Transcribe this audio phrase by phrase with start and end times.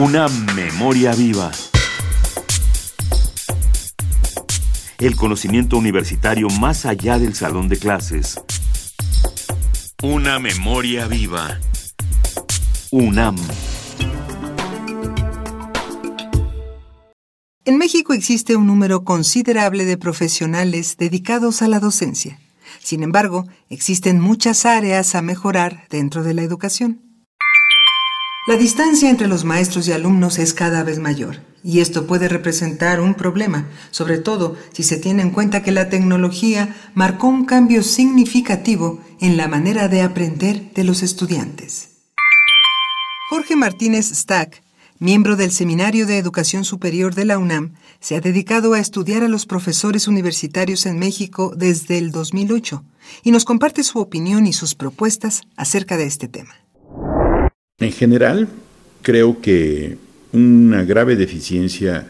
[0.00, 1.50] Una memoria viva.
[5.00, 8.40] El conocimiento universitario más allá del salón de clases.
[10.00, 11.58] Una memoria viva.
[12.92, 13.34] UNAM.
[17.64, 22.38] En México existe un número considerable de profesionales dedicados a la docencia.
[22.78, 27.07] Sin embargo, existen muchas áreas a mejorar dentro de la educación.
[28.48, 32.98] La distancia entre los maestros y alumnos es cada vez mayor, y esto puede representar
[32.98, 37.82] un problema, sobre todo si se tiene en cuenta que la tecnología marcó un cambio
[37.82, 41.90] significativo en la manera de aprender de los estudiantes.
[43.28, 44.62] Jorge Martínez Stack,
[44.98, 49.28] miembro del Seminario de Educación Superior de la UNAM, se ha dedicado a estudiar a
[49.28, 52.82] los profesores universitarios en México desde el 2008
[53.24, 56.54] y nos comparte su opinión y sus propuestas acerca de este tema.
[57.80, 58.48] En general,
[59.02, 59.98] creo que
[60.32, 62.08] una grave deficiencia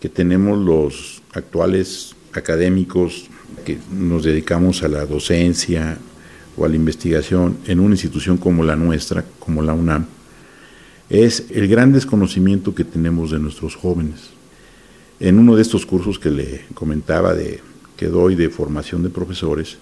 [0.00, 3.28] que tenemos los actuales académicos
[3.64, 5.96] que nos dedicamos a la docencia
[6.56, 10.06] o a la investigación en una institución como la nuestra, como la UNAM,
[11.08, 14.30] es el gran desconocimiento que tenemos de nuestros jóvenes.
[15.20, 17.60] En uno de estos cursos que le comentaba de,
[17.96, 19.78] que doy de formación de profesores,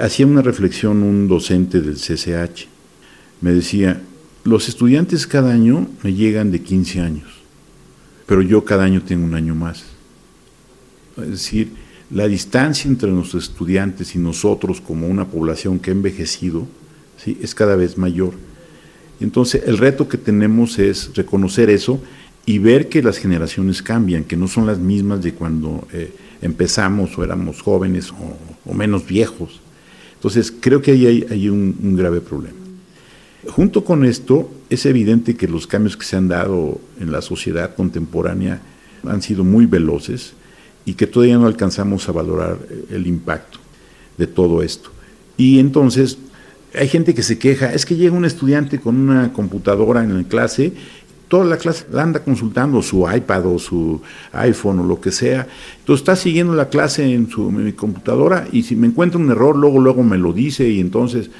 [0.00, 2.68] hacía una reflexión un docente del CCH.
[3.40, 4.00] Me decía,
[4.46, 7.28] los estudiantes cada año me llegan de 15 años,
[8.26, 9.84] pero yo cada año tengo un año más.
[11.20, 11.72] Es decir,
[12.10, 16.66] la distancia entre nuestros estudiantes y nosotros como una población que ha envejecido
[17.26, 18.34] es cada vez mayor.
[19.18, 22.00] Entonces, el reto que tenemos es reconocer eso
[22.44, 27.18] y ver que las generaciones cambian, que no son las mismas de cuando eh, empezamos
[27.18, 29.60] o éramos jóvenes o, menos viejos.
[30.14, 32.65] Entonces, creo que ahí hay, un grave problema.
[33.48, 37.74] Junto con esto, es evidente que los cambios que se han dado en la sociedad
[37.74, 38.60] contemporánea
[39.06, 40.32] han sido muy veloces
[40.84, 42.58] y que todavía no alcanzamos a valorar
[42.90, 43.58] el impacto
[44.18, 44.90] de todo esto.
[45.36, 46.18] Y entonces
[46.74, 50.24] hay gente que se queja, es que llega un estudiante con una computadora en la
[50.24, 50.72] clase,
[51.28, 54.00] toda la clase la anda consultando su iPad o su
[54.32, 55.46] iPhone o lo que sea,
[55.80, 59.80] entonces está siguiendo la clase en su computadora y si me encuentra un error, luego,
[59.80, 61.30] luego me lo dice y entonces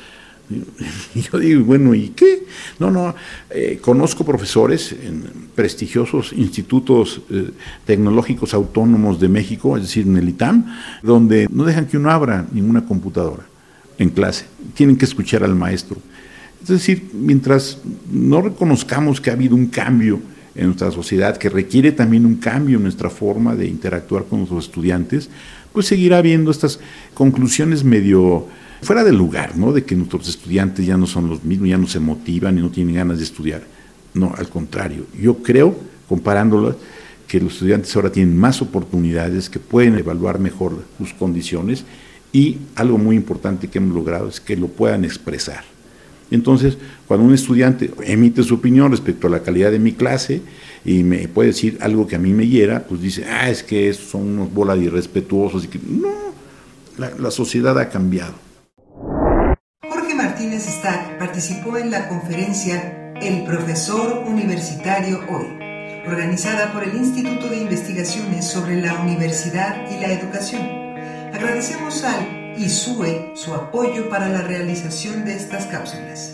[1.14, 2.44] y yo digo, bueno, ¿y qué?
[2.78, 3.14] No, no,
[3.50, 5.24] eh, conozco profesores en
[5.54, 7.50] prestigiosos institutos eh,
[7.84, 10.66] tecnológicos autónomos de México, es decir, en el ITAM,
[11.02, 13.44] donde no dejan que uno abra ninguna computadora
[13.98, 15.98] en clase, tienen que escuchar al maestro.
[16.62, 17.78] Es decir, mientras
[18.10, 20.20] no reconozcamos que ha habido un cambio
[20.54, 24.64] en nuestra sociedad, que requiere también un cambio en nuestra forma de interactuar con nuestros
[24.64, 25.28] estudiantes,
[25.72, 26.80] pues seguirá habiendo estas
[27.14, 28.46] conclusiones medio
[28.82, 29.72] fuera del lugar, ¿no?
[29.72, 32.70] De que nuestros estudiantes ya no son los mismos, ya no se motivan y no
[32.70, 33.62] tienen ganas de estudiar.
[34.14, 35.06] No, al contrario.
[35.20, 35.76] Yo creo,
[36.08, 36.76] comparándolas,
[37.26, 41.84] que los estudiantes ahora tienen más oportunidades, que pueden evaluar mejor sus condiciones
[42.32, 45.64] y algo muy importante que hemos logrado es que lo puedan expresar.
[46.30, 46.76] Entonces,
[47.06, 50.42] cuando un estudiante emite su opinión respecto a la calidad de mi clase
[50.84, 53.92] y me puede decir algo que a mí me hiera, pues dice, ah, es que
[53.94, 55.64] son unos bolas de irrespetuosos.
[55.64, 56.08] Y que, no,
[56.98, 58.45] la sociedad ha cambiado.
[61.36, 65.44] Participó en la conferencia El profesor universitario hoy,
[66.06, 70.62] organizada por el Instituto de Investigaciones sobre la Universidad y la Educación.
[71.34, 76.32] Agradecemos al ISUE su apoyo para la realización de estas cápsulas.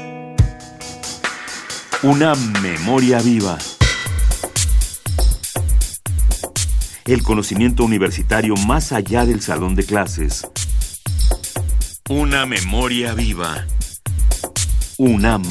[2.05, 3.59] Una memoria viva.
[7.07, 10.47] El conocimiento universitario más allá del salón de clases.
[12.09, 13.67] Una memoria viva.
[15.03, 15.43] UNAM.